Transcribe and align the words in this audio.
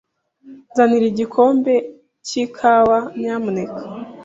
Nzanira 0.71 1.05
igikombe 1.11 1.73
cy'ikawa, 2.27 2.97
nyamuneka. 3.19 3.81